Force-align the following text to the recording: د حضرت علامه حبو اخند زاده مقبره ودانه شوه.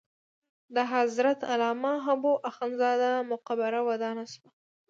د 0.75 0.77
حضرت 0.93 1.39
علامه 1.51 1.93
حبو 2.05 2.33
اخند 2.49 2.73
زاده 2.81 3.11
مقبره 3.31 3.79
ودانه 3.89 4.25
شوه. 4.33 4.49